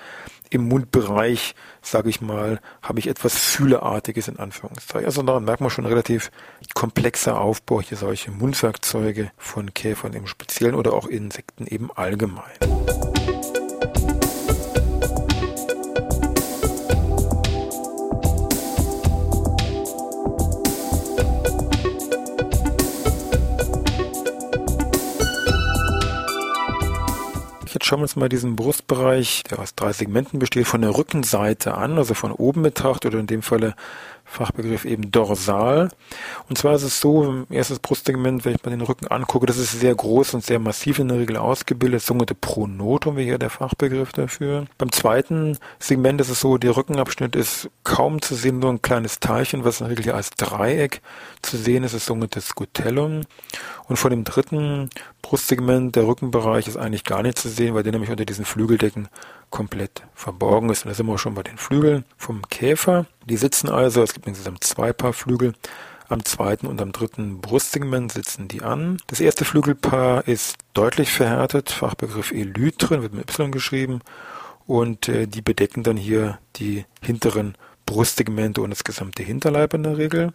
im 0.49 0.67
Mundbereich, 0.67 1.55
sage 1.81 2.09
ich 2.09 2.21
mal, 2.21 2.59
habe 2.81 2.99
ich 2.99 3.07
etwas 3.07 3.37
Fühleartiges 3.37 4.27
in 4.27 4.39
Anführungszeichen. 4.39 5.05
Also 5.05 5.21
daran 5.23 5.45
merkt 5.45 5.61
man 5.61 5.69
schon 5.69 5.85
relativ 5.85 6.31
komplexer 6.73 7.39
Aufbau 7.39 7.81
hier 7.81 7.97
solche 7.97 8.31
Mundwerkzeuge 8.31 9.31
von 9.37 9.73
Käfern 9.73 10.13
im 10.13 10.27
Speziellen 10.27 10.75
oder 10.75 10.93
auch 10.93 11.07
Insekten 11.07 11.67
eben 11.67 11.89
allgemein. 11.95 12.57
Schauen 27.87 27.99
wir 27.99 28.03
uns 28.03 28.17
mal 28.17 28.29
diesen 28.29 28.55
Brustbereich, 28.55 29.43
der 29.49 29.59
aus 29.59 29.73
drei 29.73 29.93
Segmenten 29.93 30.39
besteht, 30.39 30.67
von 30.67 30.81
der 30.81 30.95
Rückenseite 30.95 31.75
an, 31.75 31.97
also 31.97 32.13
von 32.13 32.31
oben 32.31 32.61
betrachtet 32.61 33.13
oder 33.13 33.19
in 33.21 33.27
dem 33.27 33.41
Falle 33.41 33.75
Fachbegriff 34.27 34.85
eben 34.85 35.09
dorsal. 35.09 35.89
Und 36.49 36.57
zwar 36.57 36.75
ist 36.75 36.83
es 36.83 36.99
so, 36.99 37.23
im 37.23 37.47
erstes 37.49 37.79
Brustsegment, 37.79 38.45
wenn 38.45 38.55
ich 38.55 38.63
mal 38.63 38.71
den 38.71 38.81
Rücken 38.81 39.07
angucke, 39.07 39.45
das 39.45 39.57
ist 39.57 39.79
sehr 39.79 39.95
groß 39.95 40.35
und 40.35 40.43
sehr 40.43 40.59
massiv 40.59 40.99
in 40.99 41.07
der 41.07 41.17
Regel 41.17 41.37
ausgebildet, 41.37 42.01
das 42.01 42.07
sogenannte 42.07 42.35
Pronotum 42.35 43.15
wäre 43.15 43.25
hier 43.25 43.37
der 43.37 43.49
Fachbegriff 43.49 44.11
dafür. 44.11 44.65
Beim 44.77 44.91
zweiten 44.91 45.57
Segment 45.79 46.21
ist 46.21 46.29
es 46.29 46.41
so, 46.41 46.57
der 46.57 46.75
Rückenabschnitt 46.75 47.35
ist 47.35 47.69
kaum 47.83 48.21
zu 48.21 48.35
sehen, 48.35 48.59
nur 48.59 48.69
ein 48.69 48.81
kleines 48.81 49.19
Teilchen, 49.19 49.63
was 49.63 49.79
in 49.79 49.85
der 49.85 49.91
Regel 49.91 50.03
hier 50.03 50.15
als 50.15 50.31
Dreieck 50.31 51.01
zu 51.41 51.57
sehen 51.57 51.83
ist, 51.83 51.95
das 51.95 52.05
sogenannte 52.05 52.41
Scutellum. 52.41 53.21
Und 53.87 53.95
von 53.95 54.09
dem 54.09 54.25
dritten 54.25 54.89
Brustsegment, 55.21 55.95
der 55.95 56.05
Rückenbereich, 56.05 56.67
ist 56.67 56.77
eigentlich 56.77 57.05
gar 57.05 57.23
nicht 57.23 57.39
zu 57.39 57.49
sehen, 57.49 57.73
weil 57.73 57.83
der 57.83 57.93
nämlich 57.93 58.11
unter 58.11 58.25
diesen 58.25 58.45
Flügeldecken 58.45 59.07
komplett 59.49 60.03
verborgen 60.13 60.69
ist. 60.69 60.85
Und 60.85 60.89
da 60.89 60.95
sind 60.95 61.07
wir 61.07 61.17
schon 61.17 61.35
bei 61.35 61.43
den 61.43 61.57
Flügeln 61.57 62.05
vom 62.17 62.47
Käfer. 62.49 63.05
Die 63.25 63.37
sitzen 63.37 63.69
also, 63.69 64.03
es 64.03 64.13
gibt 64.13 64.27
insgesamt 64.27 64.63
zwei 64.63 64.93
Paar 64.93 65.13
Flügel. 65.13 65.53
Am 66.09 66.23
zweiten 66.23 66.67
und 66.67 66.81
am 66.81 66.93
dritten 66.93 67.41
Brustsegment 67.41 68.13
sitzen 68.13 68.47
die 68.47 68.61
an. 68.61 68.97
Das 69.07 69.19
erste 69.19 69.43
Flügelpaar 69.43 70.25
ist 70.25 70.55
deutlich 70.73 71.11
verhärtet, 71.11 71.69
Fachbegriff 71.69 72.31
Elytren, 72.31 73.01
wird 73.01 73.13
mit 73.13 73.29
Y 73.29 73.51
geschrieben. 73.51 73.99
Und 74.65 75.09
äh, 75.09 75.27
die 75.27 75.41
bedecken 75.41 75.83
dann 75.83 75.97
hier 75.97 76.39
die 76.55 76.85
hinteren 77.01 77.55
Brustsegmente 77.87 78.61
und 78.61 78.69
das 78.69 78.83
gesamte 78.83 79.23
Hinterleib 79.23 79.73
in 79.73 79.81
der 79.81 79.97
Regel. 79.97 80.33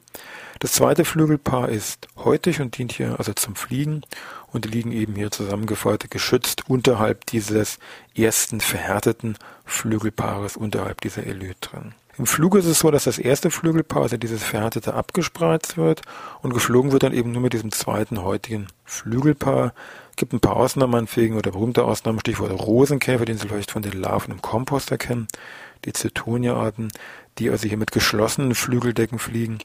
Das 0.58 0.72
zweite 0.72 1.04
Flügelpaar 1.04 1.68
ist 1.68 2.08
häutig 2.16 2.60
und 2.60 2.76
dient 2.76 2.90
hier 2.90 3.16
also 3.18 3.32
zum 3.32 3.54
Fliegen 3.54 4.02
und 4.50 4.64
die 4.64 4.70
liegen 4.70 4.90
eben 4.90 5.14
hier 5.14 5.30
zusammengefaltet, 5.30 6.10
geschützt 6.10 6.68
unterhalb 6.68 7.26
dieses 7.26 7.78
ersten 8.16 8.60
verhärteten 8.60 9.36
Flügelpaares, 9.64 10.56
unterhalb 10.56 11.00
dieser 11.00 11.24
Elytren. 11.24 11.94
Im 12.18 12.26
Flug 12.26 12.56
ist 12.56 12.66
es 12.66 12.80
so, 12.80 12.90
dass 12.90 13.04
das 13.04 13.18
erste 13.18 13.50
Flügelpaar, 13.50 14.02
also 14.02 14.18
dieses 14.18 14.42
verhärtete, 14.42 14.92
abgespreizt 14.92 15.78
wird 15.78 16.02
und 16.42 16.52
geflogen 16.52 16.92
wird 16.92 17.04
dann 17.04 17.14
eben 17.14 17.32
nur 17.32 17.40
mit 17.40 17.54
diesem 17.54 17.72
zweiten 17.72 18.22
heutigen 18.22 18.66
Flügelpaar. 18.84 19.72
Gibt 20.16 20.34
ein 20.34 20.40
paar 20.40 20.56
Ausnahmen 20.56 20.94
anfähigen 20.94 21.38
oder 21.38 21.52
berühmte 21.52 21.84
Ausnahmen, 21.84 22.20
Stichwort 22.20 22.52
Rosenkäfer, 22.52 23.24
den 23.24 23.38
Sie 23.38 23.48
vielleicht 23.48 23.70
von 23.70 23.80
den 23.80 23.98
Larven 23.98 24.34
im 24.34 24.42
Kompost 24.42 24.90
erkennen, 24.90 25.26
die 25.84 25.92
Zirtonia-Arten, 25.92 26.88
die 27.38 27.50
also 27.50 27.68
hier 27.68 27.76
mit 27.76 27.92
geschlossenen 27.92 28.54
Flügeldecken 28.54 29.18
fliegen, 29.18 29.58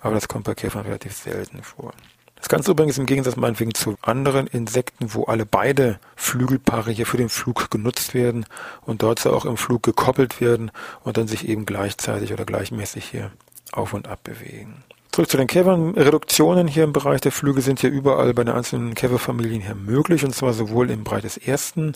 aber 0.00 0.14
das 0.14 0.28
kommt 0.28 0.44
bei 0.44 0.54
Käfern 0.54 0.84
relativ 0.84 1.14
selten 1.14 1.62
vor. 1.62 1.92
Das 2.36 2.48
Ganze 2.48 2.70
übrigens 2.70 2.96
im 2.96 3.04
Gegensatz 3.04 3.36
meinetwegen 3.36 3.74
zu 3.74 3.96
anderen 4.00 4.46
Insekten, 4.46 5.12
wo 5.12 5.24
alle 5.24 5.44
beide 5.44 6.00
Flügelpaare 6.16 6.90
hier 6.90 7.04
für 7.04 7.18
den 7.18 7.28
Flug 7.28 7.70
genutzt 7.70 8.14
werden 8.14 8.46
und 8.82 9.02
dort 9.02 9.18
so 9.18 9.32
auch 9.32 9.44
im 9.44 9.58
Flug 9.58 9.82
gekoppelt 9.82 10.40
werden 10.40 10.70
und 11.04 11.18
dann 11.18 11.28
sich 11.28 11.46
eben 11.46 11.66
gleichzeitig 11.66 12.32
oder 12.32 12.46
gleichmäßig 12.46 13.04
hier 13.04 13.30
auf 13.72 13.92
und 13.92 14.08
ab 14.08 14.24
bewegen. 14.24 14.82
Zurück 15.12 15.28
zu 15.28 15.36
den 15.36 15.48
Käfern. 15.48 15.94
Reduktionen 15.94 16.66
hier 16.66 16.84
im 16.84 16.92
Bereich 16.92 17.20
der 17.20 17.32
Flügel 17.32 17.62
sind 17.62 17.80
hier 17.80 17.90
überall 17.90 18.32
bei 18.32 18.44
den 18.44 18.54
einzelnen 18.54 18.94
Käferfamilien 18.94 19.60
hier 19.60 19.74
möglich 19.74 20.24
und 20.24 20.34
zwar 20.34 20.54
sowohl 20.54 20.90
im 20.90 21.04
Bereich 21.04 21.22
des 21.22 21.36
ersten 21.36 21.92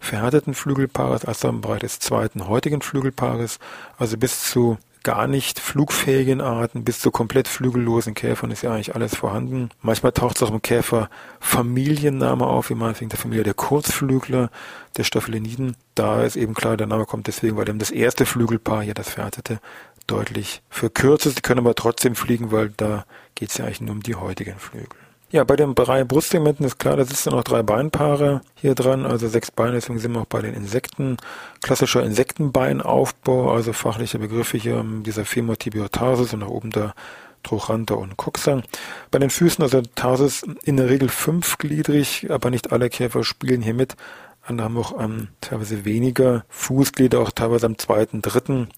verhärteten 0.00 0.54
Flügelpaares 0.54 1.24
als 1.24 1.44
im 1.44 1.60
Bereich 1.60 1.80
des 1.80 1.98
zweiten 1.98 2.48
heutigen 2.48 2.82
Flügelpaares, 2.82 3.58
also 3.98 4.16
bis 4.16 4.44
zu 4.44 4.78
gar 5.06 5.28
nicht 5.28 5.60
flugfähigen 5.60 6.40
Arten 6.40 6.82
bis 6.82 6.98
zu 6.98 7.12
komplett 7.12 7.46
flügellosen 7.46 8.14
Käfern 8.14 8.50
ist 8.50 8.62
ja 8.62 8.72
eigentlich 8.72 8.96
alles 8.96 9.14
vorhanden. 9.14 9.68
Manchmal 9.80 10.10
taucht 10.10 10.34
es 10.34 10.42
auch 10.42 10.50
im 10.50 10.62
Käfer 10.62 11.08
Familienname 11.38 12.44
auf, 12.44 12.70
wie 12.70 12.74
meinetwegen 12.74 13.10
der 13.10 13.18
Familie 13.20 13.44
der 13.44 13.54
Kurzflügler, 13.54 14.50
der 14.96 15.04
Staphyliniden. 15.04 15.76
Da 15.94 16.24
ist 16.24 16.34
eben 16.34 16.54
klar, 16.54 16.76
der 16.76 16.88
Name 16.88 17.04
kommt 17.04 17.28
deswegen, 17.28 17.56
weil 17.56 17.68
eben 17.68 17.78
das 17.78 17.92
erste 17.92 18.26
Flügelpaar, 18.26 18.82
hier 18.82 18.94
das 18.94 19.10
verhärtete, 19.10 19.60
deutlich 20.08 20.60
verkürzt 20.70 21.26
ist. 21.26 21.38
Die 21.38 21.42
können 21.42 21.60
aber 21.60 21.76
trotzdem 21.76 22.16
fliegen, 22.16 22.50
weil 22.50 22.70
da 22.70 23.04
geht 23.36 23.50
es 23.50 23.58
ja 23.58 23.66
eigentlich 23.66 23.82
nur 23.82 23.94
um 23.94 24.02
die 24.02 24.16
heutigen 24.16 24.58
Flügel. 24.58 24.98
Ja, 25.28 25.42
bei 25.42 25.56
den 25.56 25.74
drei 25.74 26.04
Brustsegmenten 26.04 26.64
ist 26.64 26.78
klar, 26.78 26.96
da 26.96 27.04
sitzen 27.04 27.30
noch 27.30 27.42
drei 27.42 27.64
Beinpaare 27.64 28.42
hier 28.54 28.76
dran, 28.76 29.04
also 29.04 29.26
sechs 29.26 29.50
Beine, 29.50 29.72
deswegen 29.72 29.98
sind 29.98 30.12
wir 30.12 30.20
auch 30.20 30.26
bei 30.26 30.40
den 30.40 30.54
Insekten. 30.54 31.16
Klassischer 31.62 32.04
Insektenbeinaufbau, 32.04 33.52
also 33.52 33.72
fachliche 33.72 34.20
Begriffe 34.20 34.56
hier, 34.56 34.84
dieser 35.02 35.24
Femur 35.24 35.58
tibiotarsus 35.58 36.32
und 36.32 36.40
nach 36.40 36.48
oben 36.48 36.70
der 36.70 36.94
Trochanter 37.42 37.98
und 37.98 38.16
Coxa. 38.16 38.62
Bei 39.10 39.18
den 39.18 39.30
Füßen, 39.30 39.64
also 39.64 39.82
Tarsus 39.96 40.44
in 40.62 40.76
der 40.76 40.88
Regel 40.88 41.08
fünfgliedrig, 41.08 42.28
aber 42.30 42.50
nicht 42.50 42.70
alle 42.70 42.88
Käfer 42.88 43.24
spielen 43.24 43.62
hier 43.62 43.74
mit. 43.74 43.96
Andere 44.42 44.66
haben 44.66 44.78
auch 44.78 45.00
ähm, 45.00 45.28
teilweise 45.40 45.84
weniger 45.84 46.44
Fußglieder, 46.50 47.18
auch 47.18 47.32
teilweise 47.32 47.66
am 47.66 47.78
zweiten, 47.78 48.22
dritten 48.22 48.68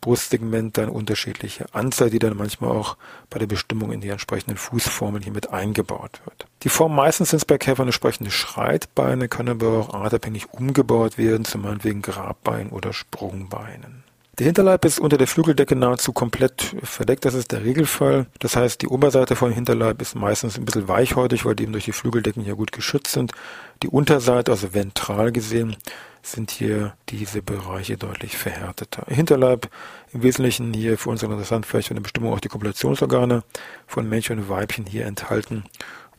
Brustsegment 0.00 0.78
dann 0.78 0.88
unterschiedliche 0.88 1.66
Anzahl, 1.72 2.10
die 2.10 2.18
dann 2.18 2.36
manchmal 2.36 2.70
auch 2.70 2.96
bei 3.28 3.38
der 3.38 3.46
Bestimmung 3.46 3.92
in 3.92 4.00
die 4.00 4.08
entsprechenden 4.08 4.56
Fußformen 4.56 5.22
hier 5.22 5.32
mit 5.32 5.50
eingebaut 5.50 6.20
wird. 6.24 6.46
Die 6.62 6.68
Form 6.68 6.94
meistens 6.94 7.30
sind 7.30 7.46
bei 7.46 7.58
Käfern 7.58 7.88
entsprechende 7.88 8.30
Schreitbeine, 8.30 9.28
können 9.28 9.50
aber 9.50 9.68
auch 9.78 9.94
artabhängig 9.94 10.52
umgebaut 10.52 11.18
werden, 11.18 11.44
zum 11.44 11.62
Beispiel 11.62 11.84
wegen 11.84 12.02
Grabbein 12.02 12.70
oder 12.70 12.92
Sprungbeinen. 12.92 14.04
Der 14.40 14.46
Hinterleib 14.46 14.86
ist 14.86 14.98
unter 14.98 15.18
der 15.18 15.26
Flügeldecke 15.26 15.76
nahezu 15.76 16.14
komplett 16.14 16.74
verdeckt. 16.82 17.26
Das 17.26 17.34
ist 17.34 17.52
der 17.52 17.62
Regelfall. 17.62 18.24
Das 18.38 18.56
heißt, 18.56 18.80
die 18.80 18.88
Oberseite 18.88 19.36
vom 19.36 19.52
Hinterleib 19.52 20.00
ist 20.00 20.14
meistens 20.14 20.56
ein 20.56 20.64
bisschen 20.64 20.88
weichhäutig, 20.88 21.44
weil 21.44 21.54
die 21.54 21.64
eben 21.64 21.72
durch 21.72 21.84
die 21.84 21.92
Flügeldecken 21.92 22.42
hier 22.42 22.54
gut 22.54 22.72
geschützt 22.72 23.12
sind. 23.12 23.32
Die 23.82 23.88
Unterseite, 23.88 24.50
also 24.50 24.72
ventral 24.72 25.30
gesehen, 25.30 25.76
sind 26.22 26.50
hier 26.50 26.94
diese 27.08 27.42
Bereiche 27.42 27.96
deutlich 27.96 28.36
verhärteter. 28.36 29.04
Hinterleib 29.08 29.68
im 30.12 30.22
Wesentlichen 30.22 30.72
hier 30.72 30.98
für 30.98 31.10
uns 31.10 31.22
interessant, 31.22 31.66
vielleicht 31.66 31.88
für 31.88 31.94
eine 31.94 32.00
Bestimmung 32.00 32.32
auch 32.32 32.40
die 32.40 32.48
Kopulationsorgane 32.48 33.42
von 33.86 34.08
Männchen 34.08 34.38
und 34.38 34.48
Weibchen 34.48 34.86
hier 34.86 35.06
enthalten. 35.06 35.64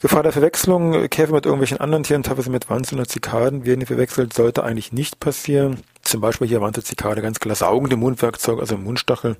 Gefahr 0.01 0.23
der 0.23 0.31
Verwechslung, 0.31 1.07
Käfer 1.09 1.33
mit 1.33 1.45
irgendwelchen 1.45 1.79
anderen 1.79 2.03
Tieren, 2.03 2.23
teilweise 2.23 2.49
mit 2.49 2.71
Wanzen 2.71 2.95
oder 2.95 3.07
Zikaden, 3.07 3.65
werden 3.65 3.81
hier 3.81 3.87
verwechselt, 3.87 4.33
sollte 4.33 4.63
eigentlich 4.63 4.91
nicht 4.91 5.19
passieren. 5.19 5.81
Zum 6.01 6.21
Beispiel 6.21 6.47
hier 6.47 6.59
Wanze, 6.59 6.83
Zikade, 6.83 7.21
ganz 7.21 7.39
klar 7.39 7.55
saugende 7.55 7.97
Mundwerkzeug, 7.97 8.59
also 8.59 8.77
Mundstachel, 8.77 9.37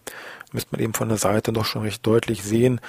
müsste 0.52 0.76
man 0.76 0.82
eben 0.82 0.94
von 0.94 1.10
der 1.10 1.18
Seite 1.18 1.52
doch 1.52 1.66
schon 1.66 1.82
recht 1.82 2.06
deutlich 2.06 2.44
sehen. 2.44 2.80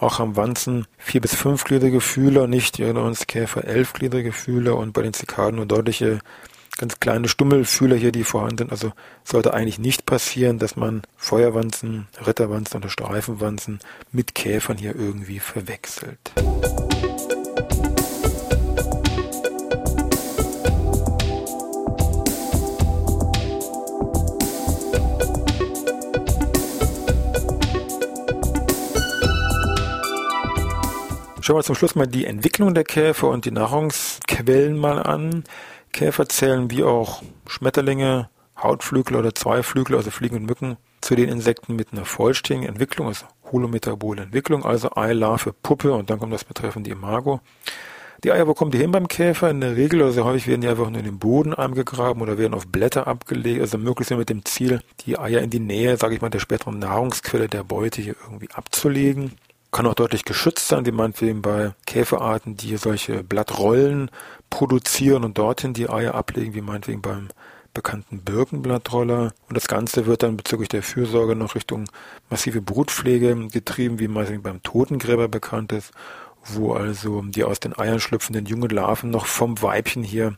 Auch 0.00 0.18
am 0.18 0.34
Wanzen 0.34 0.88
vier 0.98 1.20
bis 1.20 1.36
fünfgliedrige 1.36 2.00
Fühler, 2.00 2.48
nicht 2.48 2.80
wie 2.80 2.84
uns 2.84 3.28
Käfer 3.28 3.64
elfgliedrige 3.64 4.32
Fühler 4.32 4.76
und 4.76 4.92
bei 4.92 5.02
den 5.02 5.12
Zikaden 5.12 5.54
nur 5.54 5.66
deutliche 5.66 6.18
ganz 6.80 6.98
kleine 6.98 7.28
Stummelfühler 7.28 7.94
hier, 7.94 8.10
die 8.10 8.24
vorhanden 8.24 8.56
sind. 8.56 8.72
Also 8.72 8.92
sollte 9.22 9.52
eigentlich 9.52 9.78
nicht 9.78 10.06
passieren, 10.06 10.58
dass 10.58 10.76
man 10.76 11.02
Feuerwanzen, 11.18 12.08
Ritterwanzen 12.26 12.78
oder 12.80 12.88
Streifenwanzen 12.88 13.80
mit 14.12 14.34
Käfern 14.34 14.78
hier 14.78 14.96
irgendwie 14.96 15.40
verwechselt. 15.40 16.32
Schauen 31.42 31.58
wir 31.58 31.62
zum 31.62 31.74
Schluss 31.74 31.94
mal 31.94 32.06
die 32.06 32.24
Entwicklung 32.24 32.72
der 32.72 32.84
Käfer 32.84 33.28
und 33.28 33.44
die 33.44 33.50
Nahrungsquellen 33.50 34.78
mal 34.78 35.02
an. 35.02 35.44
Käfer 35.92 36.28
zählen 36.28 36.70
wie 36.70 36.84
auch 36.84 37.22
Schmetterlinge, 37.46 38.28
Hautflügel 38.56 39.16
oder 39.16 39.34
Zweiflügel, 39.34 39.96
also 39.96 40.10
Fliegen 40.10 40.36
und 40.36 40.46
Mücken, 40.46 40.76
zu 41.00 41.14
den 41.14 41.28
Insekten 41.28 41.76
mit 41.76 41.92
einer 41.92 42.04
vollständigen 42.04 42.68
Entwicklung, 42.68 43.06
also 43.08 43.26
holometabole 43.50 44.22
Entwicklung, 44.22 44.64
also 44.64 44.90
Ei, 44.94 45.12
Larve, 45.12 45.52
Puppe 45.52 45.92
und 45.92 46.10
dann 46.10 46.18
kommt 46.18 46.32
das 46.32 46.44
betreffende 46.44 46.90
Imago. 46.90 47.40
Die 48.22 48.32
Eier, 48.32 48.46
wo 48.46 48.52
kommen 48.52 48.70
die 48.70 48.76
hin 48.76 48.92
beim 48.92 49.08
Käfer? 49.08 49.48
In 49.48 49.62
der 49.62 49.76
Regel, 49.76 50.02
also 50.02 50.24
häufig 50.24 50.46
werden 50.46 50.60
die 50.60 50.68
einfach 50.68 50.90
nur 50.90 50.98
in 50.98 51.06
den 51.06 51.18
Boden 51.18 51.54
eingegraben 51.54 52.20
oder 52.20 52.36
werden 52.36 52.52
auf 52.52 52.66
Blätter 52.66 53.06
abgelegt, 53.06 53.62
also 53.62 53.78
möglichst 53.78 54.14
mit 54.14 54.28
dem 54.28 54.44
Ziel, 54.44 54.82
die 55.06 55.18
Eier 55.18 55.40
in 55.40 55.48
die 55.48 55.58
Nähe, 55.58 55.96
sage 55.96 56.14
ich 56.14 56.20
mal, 56.20 56.28
der 56.28 56.38
späteren 56.38 56.78
Nahrungsquelle 56.78 57.48
der 57.48 57.64
Beute 57.64 58.02
hier 58.02 58.16
irgendwie 58.22 58.50
abzulegen 58.50 59.32
kann 59.70 59.86
auch 59.86 59.94
deutlich 59.94 60.24
geschützt 60.24 60.68
sein, 60.68 60.86
wie 60.86 60.92
meinetwegen 60.92 61.42
bei 61.42 61.72
Käferarten, 61.86 62.56
die 62.56 62.76
solche 62.76 63.22
Blattrollen 63.22 64.10
produzieren 64.50 65.24
und 65.24 65.38
dorthin 65.38 65.74
die 65.74 65.88
Eier 65.88 66.14
ablegen, 66.14 66.54
wie 66.54 66.60
meinetwegen 66.60 67.02
beim 67.02 67.28
bekannten 67.72 68.20
Birkenblattroller. 68.20 69.32
Und 69.48 69.56
das 69.56 69.68
Ganze 69.68 70.06
wird 70.06 70.22
dann 70.22 70.36
bezüglich 70.36 70.68
der 70.68 70.82
Fürsorge 70.82 71.36
noch 71.36 71.54
Richtung 71.54 71.84
massive 72.28 72.60
Brutpflege 72.60 73.48
getrieben, 73.48 73.98
wie 73.98 74.08
meinetwegen 74.08 74.42
beim 74.42 74.62
Totengräber 74.62 75.28
bekannt 75.28 75.72
ist, 75.72 75.92
wo 76.44 76.72
also 76.72 77.22
die 77.22 77.44
aus 77.44 77.60
den 77.60 77.78
Eiern 77.78 78.00
schlüpfenden 78.00 78.46
jungen 78.46 78.70
Larven 78.70 79.10
noch 79.10 79.26
vom 79.26 79.62
Weibchen 79.62 80.02
hier 80.02 80.36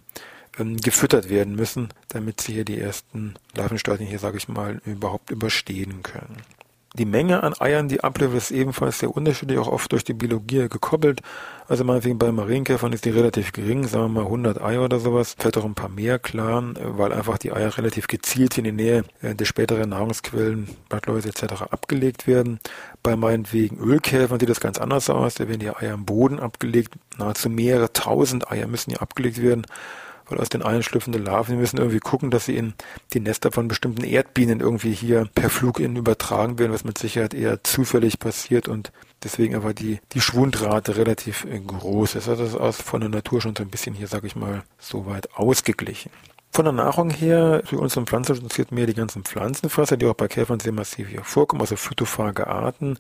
ähm, 0.59 0.77
gefüttert 0.77 1.31
werden 1.31 1.55
müssen, 1.57 1.89
damit 2.09 2.41
sie 2.41 2.53
hier 2.53 2.65
die 2.65 2.79
ersten 2.79 3.35
Larvenstadien 3.57 4.09
hier, 4.09 4.19
sage 4.19 4.37
ich 4.37 4.49
mal, 4.49 4.81
überhaupt 4.85 5.31
überstehen 5.31 6.03
können. 6.03 6.43
Die 6.99 7.07
Menge 7.07 7.43
an 7.43 7.55
Eiern, 7.59 7.89
die 7.89 8.05
abliefert, 8.05 8.37
ist 8.37 8.51
ebenfalls 8.51 8.99
sehr 8.99 9.17
unterschiedlich, 9.17 9.59
auch 9.59 9.69
oft 9.69 9.91
durch 9.93 10.05
die 10.05 10.13
Biologie 10.13 10.69
gekoppelt. 10.69 11.23
Also 11.67 11.85
meinetwegen 11.85 12.19
bei 12.19 12.31
Marienkäfern 12.31 12.93
ist 12.93 13.07
die 13.07 13.11
relativ 13.11 13.53
gering, 13.53 13.87
sagen 13.87 14.13
wir 14.13 14.21
mal 14.21 14.25
100 14.27 14.61
Eier 14.61 14.85
oder 14.85 15.01
sowas. 15.01 15.35
Vielleicht 15.39 15.57
auch 15.57 15.65
ein 15.65 15.75
paar 15.75 15.89
mehr, 15.89 16.19
klar, 16.19 16.63
weil 16.79 17.15
einfach 17.15 17.39
die 17.39 17.51
Eier 17.51 17.79
relativ 17.79 18.09
gezielt 18.09 18.59
in 18.59 18.65
die 18.65 18.73
Nähe 18.73 19.05
äh, 19.23 19.35
der 19.35 19.47
späteren 19.47 19.89
Nahrungsquellen, 19.89 20.69
Blattläuse 20.91 21.31
etc. 21.31 21.63
abgelegt 21.71 22.27
werden. 22.27 22.61
Bei 23.03 23.17
meinetwegen 23.17 23.79
Ölkäfern 23.79 24.39
sieht 24.39 24.51
das 24.51 24.61
ganz 24.61 24.79
anders 24.79 25.09
aus. 25.09 25.37
Da 25.37 25.49
werden 25.49 25.61
die 25.61 25.71
Eier 25.71 25.95
am 25.95 26.05
Boden 26.05 26.41
abgelegt. 26.41 26.97
Nahezu 27.17 27.49
mehrere 27.49 27.95
tausend 27.95 28.51
Eier 28.51 28.67
müssen 28.67 28.91
hier 28.91 29.01
abgelegt 29.01 29.41
werden 29.41 29.67
weil 30.29 30.39
aus 30.39 30.49
den 30.49 30.65
Eiern 30.65 30.83
schlüpfende 30.83 31.19
Larven, 31.19 31.55
die 31.55 31.61
müssen 31.61 31.79
irgendwie 31.79 32.01
gucken, 32.01 32.31
dass 32.31 32.47
sie 32.47 32.57
in 32.57 32.75
die 33.13 33.21
Nester 33.21 33.53
von 33.53 33.69
bestimmten 33.69 34.05
Erdbienen 34.05 34.61
irgendwie 34.61 34.93
hier 34.93 35.29
per 35.35 35.51
Flug 35.51 35.81
in 35.81 35.97
übertragen 35.97 36.59
werden, 36.59 36.73
was 36.73 36.85
mit 36.85 36.99
Sicherheit 36.99 37.35
eher 37.35 37.63
zufällig 37.65 38.19
passiert 38.19 38.69
und 38.69 38.93
deswegen 39.23 39.55
aber 39.55 39.75
die, 39.75 40.01
die 40.13 40.21
Schwundrate 40.21 40.97
relativ 40.97 41.45
äh, 41.45 41.59
groß 41.59 42.17
ist. 42.17 42.29
Also 42.29 42.43
das 42.43 42.55
ist 42.55 42.61
aus, 42.61 42.81
von 42.81 43.01
der 43.01 43.11
Natur 43.11 43.41
schon 43.41 43.57
so 43.57 43.63
ein 43.63 43.71
bisschen 43.71 43.95
hier, 43.95 44.07
sage 44.07 44.27
ich 44.27 44.37
mal, 44.37 44.63
so 44.79 45.07
weit 45.07 45.35
ausgeglichen. 45.35 46.11
Von 46.55 46.67
der 46.67 46.73
Nahrung 46.73 47.09
her, 47.09 47.63
für 47.65 47.79
unseren 47.79 48.07
Pflanzen 48.07 48.37
interessiert 48.37 48.73
mehr 48.73 48.87
die 48.87 48.93
ganzen 48.93 49.25
Pflanzenfresser, 49.25 49.97
die 49.97 50.05
auch 50.05 50.15
bei 50.15 50.29
Käfern 50.29 50.61
sehr 50.61 50.73
massiv 50.73 51.09
hier 51.09 51.25
vorkommen, 51.25 51.63
also 51.63 51.77
phytophage 51.77 52.47
Arten. 52.47 52.99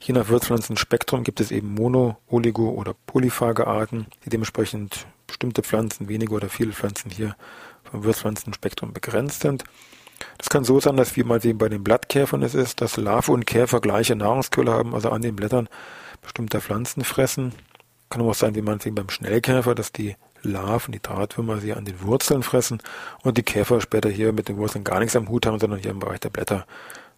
Je 0.00 0.14
nach 0.14 0.28
Wirtspflanzenspektrum 0.30 1.22
gibt 1.22 1.40
es 1.40 1.50
eben 1.50 1.74
Mono-, 1.74 2.16
Oligo- 2.30 2.70
oder 2.70 2.94
Polyphage 3.06 3.66
Arten, 3.66 4.06
die 4.24 4.30
dementsprechend 4.30 5.06
bestimmte 5.34 5.64
Pflanzen, 5.64 6.08
wenige 6.08 6.32
oder 6.32 6.48
viele 6.48 6.72
Pflanzen 6.72 7.10
hier 7.10 7.34
vom 7.82 8.04
Wirtspflanzenspektrum 8.04 8.92
begrenzt 8.92 9.40
sind. 9.40 9.64
Das 10.38 10.48
kann 10.48 10.62
so 10.62 10.78
sein, 10.78 10.96
dass 10.96 11.16
wie 11.16 11.24
mal 11.24 11.40
bei 11.40 11.68
den 11.68 11.82
Blattkäfern 11.82 12.42
es 12.42 12.54
ist, 12.54 12.80
dass 12.80 12.96
Larve 12.96 13.32
und 13.32 13.44
Käfer 13.44 13.80
gleiche 13.80 14.14
Nahrungsquelle 14.14 14.70
haben, 14.70 14.94
also 14.94 15.10
an 15.10 15.22
den 15.22 15.34
Blättern 15.34 15.68
bestimmter 16.22 16.60
Pflanzen 16.60 17.02
fressen. 17.02 17.52
Kann 18.10 18.22
auch 18.22 18.34
sein, 18.34 18.54
wie 18.54 18.62
man 18.62 18.78
beim 18.78 19.10
Schnellkäfer, 19.10 19.74
dass 19.74 19.90
die 19.90 20.14
Larven, 20.42 20.92
die 20.92 21.02
Drahtwürmer, 21.02 21.58
sie 21.58 21.72
an 21.72 21.84
den 21.84 22.00
Wurzeln 22.02 22.44
fressen 22.44 22.80
und 23.22 23.36
die 23.36 23.42
Käfer 23.42 23.80
später 23.80 24.08
hier 24.08 24.32
mit 24.32 24.48
den 24.48 24.56
Wurzeln 24.56 24.84
gar 24.84 25.00
nichts 25.00 25.16
am 25.16 25.28
Hut 25.28 25.46
haben, 25.46 25.58
sondern 25.58 25.80
hier 25.80 25.90
im 25.90 25.98
Bereich 25.98 26.20
der 26.20 26.30
Blätter 26.30 26.64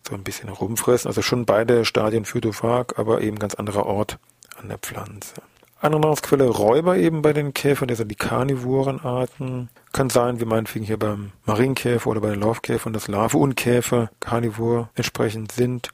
so 0.08 0.14
ein 0.14 0.24
bisschen 0.24 0.48
rumfressen. 0.48 1.08
Also 1.08 1.20
schon 1.20 1.44
beide 1.44 1.84
Stadien 1.84 2.24
Phytophag, 2.24 2.94
aber 2.96 3.20
eben 3.20 3.38
ganz 3.38 3.54
anderer 3.54 3.84
Ort 3.84 4.18
an 4.58 4.68
der 4.68 4.78
Pflanze. 4.78 5.34
Andere 5.78 6.00
Nahrungsquelle 6.00 6.48
Räuber 6.48 6.96
eben 6.96 7.20
bei 7.20 7.34
den 7.34 7.52
Käfern, 7.52 7.88
das 7.88 7.98
sind 7.98 8.10
die 8.10 8.14
Karnivorenarten. 8.14 9.68
Kann 9.92 10.08
sein, 10.08 10.40
wie 10.40 10.46
meinetwegen 10.46 10.86
hier 10.86 10.98
beim 10.98 11.32
Marienkäfer 11.44 12.08
oder 12.10 12.20
bei 12.20 12.30
den 12.30 12.40
Laufkäfern, 12.40 12.94
dass 12.94 13.08
Larve 13.08 13.36
und 13.36 13.56
Käfer 13.56 14.10
Karnivor 14.20 14.88
entsprechend 14.94 15.52
sind 15.52 15.90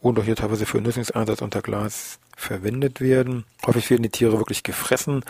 und 0.00 0.18
auch 0.18 0.24
hier 0.24 0.36
teilweise 0.36 0.66
für 0.66 0.82
Nutzungseinsatz 0.82 1.40
unter 1.40 1.62
Glas 1.62 2.18
verwendet 2.36 3.00
werden. 3.00 3.44
Häufig 3.66 3.88
werden 3.90 4.02
die 4.02 4.10
Tiere 4.10 4.38
wirklich 4.38 4.64
gefressen 4.64 5.24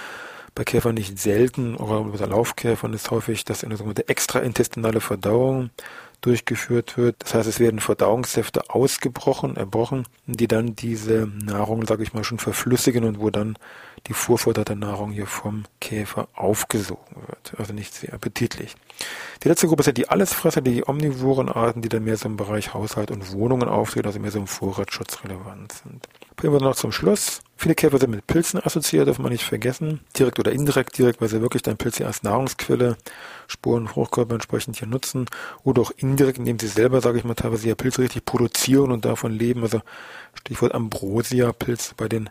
bei 0.54 0.64
Käfern 0.64 0.94
nicht 0.94 1.18
selten, 1.18 1.76
oder 1.76 2.04
bei 2.04 2.24
Laufkäfern 2.24 2.92
ist 2.92 3.10
häufig, 3.10 3.44
dass 3.44 3.64
eine 3.64 3.76
sogenannte 3.76 4.08
extraintestinale 4.08 5.00
Verdauung 5.00 5.70
durchgeführt 6.20 6.96
wird. 6.96 7.16
Das 7.20 7.34
heißt, 7.34 7.48
es 7.48 7.58
werden 7.58 7.80
Verdauungssäfte 7.80 8.70
ausgebrochen, 8.70 9.56
erbrochen, 9.56 10.06
die 10.26 10.48
dann 10.48 10.76
diese 10.76 11.26
Nahrung, 11.26 11.86
sage 11.86 12.02
ich 12.02 12.12
mal, 12.12 12.22
schon 12.22 12.38
verflüssigen 12.38 13.04
und 13.04 13.18
wo 13.18 13.30
dann 13.30 13.56
die 14.08 14.14
vorforderte 14.14 14.74
Nahrung 14.74 15.12
hier 15.12 15.26
vom 15.26 15.64
Käfer 15.80 16.28
aufgesogen 16.34 17.16
wird. 17.26 17.54
Also 17.58 17.72
nicht 17.72 17.94
sehr 17.94 18.14
appetitlich. 18.14 18.74
Die 19.42 19.48
letzte 19.48 19.68
Gruppe 19.68 19.82
sind 19.82 19.98
die 19.98 20.08
Allesfresser, 20.08 20.60
die 20.60 20.86
omnivoren 20.86 21.48
Arten, 21.48 21.82
die 21.82 21.88
dann 21.88 22.04
mehr 22.04 22.16
so 22.16 22.28
im 22.28 22.36
Bereich 22.36 22.74
Haushalt 22.74 23.10
und 23.10 23.32
Wohnungen 23.32 23.68
auftreten, 23.68 24.06
also 24.06 24.18
mehr 24.18 24.30
so 24.30 24.38
im 24.38 24.46
Vorratsschutz 24.46 25.24
relevant 25.24 25.72
sind. 25.72 26.08
Bringen 26.36 26.54
wir 26.54 26.60
noch 26.60 26.76
zum 26.76 26.92
Schluss. 26.92 27.42
Viele 27.56 27.74
Käfer 27.76 27.98
sind 27.98 28.10
mit 28.10 28.26
Pilzen 28.26 28.60
assoziiert, 28.60 29.06
darf 29.06 29.18
man 29.18 29.30
nicht 29.30 29.44
vergessen. 29.44 30.00
Direkt 30.18 30.40
oder 30.40 30.50
indirekt, 30.50 30.98
direkt, 30.98 31.20
weil 31.20 31.28
sie 31.28 31.40
wirklich 31.40 31.62
dann 31.62 31.76
Pilze 31.76 32.06
als 32.06 32.24
Nahrungsquelle, 32.24 32.96
Spuren, 33.46 33.86
Fruchtkörper 33.86 34.34
entsprechend 34.34 34.76
hier 34.76 34.88
nutzen. 34.88 35.26
Oder 35.62 35.82
auch 35.82 35.92
indirekt, 35.96 36.38
indem 36.38 36.58
sie 36.58 36.66
selber, 36.66 37.00
sage 37.00 37.18
ich 37.18 37.24
mal, 37.24 37.34
teilweise 37.34 37.68
ja 37.68 37.76
Pilze 37.76 38.02
richtig 38.02 38.24
produzieren 38.24 38.90
und 38.90 39.04
davon 39.04 39.32
leben. 39.32 39.62
Also 39.62 39.80
Stichwort 40.34 40.74
Ambrosia-Pilz 40.74 41.94
bei 41.96 42.08
den 42.08 42.28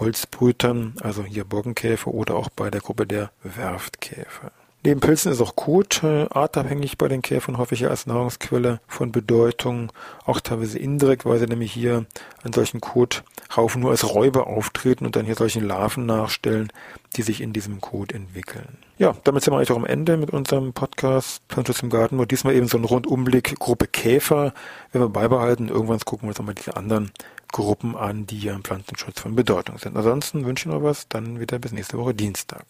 Holzbrütern, 0.00 0.94
also 1.02 1.24
hier 1.24 1.44
Borkenkäfer 1.44 2.12
oder 2.12 2.34
auch 2.34 2.48
bei 2.48 2.70
der 2.70 2.80
Gruppe 2.80 3.06
der 3.06 3.30
Werftkäfer. 3.42 4.52
Neben 4.82 5.00
Pilzen 5.00 5.30
ist 5.30 5.42
auch 5.42 5.56
Kot 5.56 6.02
äh, 6.02 6.26
artabhängig 6.30 6.96
bei 6.96 7.08
den 7.08 7.20
Käfern 7.20 7.58
häufig 7.58 7.86
als 7.86 8.06
Nahrungsquelle 8.06 8.80
von 8.88 9.12
Bedeutung, 9.12 9.92
auch 10.24 10.40
teilweise 10.40 10.78
indirekt, 10.78 11.26
weil 11.26 11.38
sie 11.38 11.46
nämlich 11.46 11.70
hier 11.70 12.06
an 12.42 12.54
solchen 12.54 12.80
Kothaufen 12.80 13.82
nur 13.82 13.90
als 13.90 14.14
Räuber 14.14 14.46
auftreten 14.46 15.04
und 15.04 15.16
dann 15.16 15.26
hier 15.26 15.34
solche 15.34 15.60
Larven 15.60 16.06
nachstellen, 16.06 16.72
die 17.16 17.20
sich 17.20 17.42
in 17.42 17.52
diesem 17.52 17.82
Kot 17.82 18.12
entwickeln. 18.12 18.78
Ja, 18.96 19.14
damit 19.24 19.42
sind 19.42 19.52
wir 19.52 19.58
eigentlich 19.58 19.70
auch 19.70 19.76
am 19.76 19.84
Ende 19.84 20.16
mit 20.16 20.30
unserem 20.30 20.72
Podcast 20.72 21.42
Pflanzenschutz 21.50 21.82
im 21.82 21.90
Garten, 21.90 22.16
wo 22.16 22.24
diesmal 22.24 22.54
eben 22.54 22.66
so 22.66 22.78
ein 22.78 22.84
Rundumblick 22.84 23.58
Gruppe 23.58 23.86
Käfer, 23.86 24.54
wenn 24.92 25.02
wir 25.02 25.10
beibehalten. 25.10 25.68
Irgendwann 25.68 26.00
gucken 26.00 26.26
wir 26.26 26.30
uns 26.30 26.38
nochmal 26.38 26.54
diese 26.54 26.78
anderen 26.78 27.10
Gruppen 27.52 27.96
an, 27.96 28.26
die 28.26 28.38
hier 28.38 28.54
im 28.54 28.64
Pflanzenschutz 28.64 29.20
von 29.20 29.36
Bedeutung 29.36 29.76
sind. 29.76 29.94
Ansonsten 29.94 30.46
wünsche 30.46 30.68
ich 30.68 30.74
noch 30.74 30.82
was, 30.82 31.06
dann 31.08 31.38
wieder 31.38 31.58
bis 31.58 31.72
nächste 31.72 31.98
Woche 31.98 32.14
Dienstag. 32.14 32.64